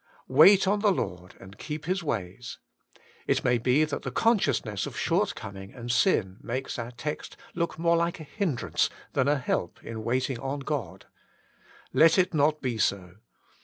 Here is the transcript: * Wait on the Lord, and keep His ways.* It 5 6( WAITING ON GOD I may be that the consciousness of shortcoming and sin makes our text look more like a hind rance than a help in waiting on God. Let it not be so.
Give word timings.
* 0.13 0.27
Wait 0.27 0.67
on 0.67 0.79
the 0.79 0.91
Lord, 0.91 1.35
and 1.39 1.59
keep 1.59 1.85
His 1.85 2.01
ways.* 2.01 2.57
It 3.27 3.35
5 3.35 3.43
6( 3.43 3.45
WAITING 3.45 3.49
ON 3.51 3.51
GOD 3.51 3.51
I 3.51 3.51
may 3.53 3.57
be 3.59 3.85
that 3.85 4.01
the 4.01 4.09
consciousness 4.11 4.85
of 4.87 4.97
shortcoming 4.97 5.73
and 5.75 5.91
sin 5.91 6.37
makes 6.41 6.79
our 6.79 6.89
text 6.89 7.37
look 7.53 7.77
more 7.77 7.97
like 7.97 8.19
a 8.19 8.23
hind 8.39 8.63
rance 8.63 8.89
than 9.13 9.27
a 9.27 9.37
help 9.37 9.79
in 9.83 10.03
waiting 10.03 10.39
on 10.39 10.61
God. 10.61 11.05
Let 11.93 12.17
it 12.17 12.33
not 12.33 12.63
be 12.63 12.79
so. 12.79 13.17